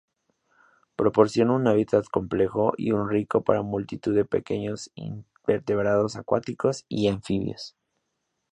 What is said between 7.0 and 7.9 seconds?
anfibios.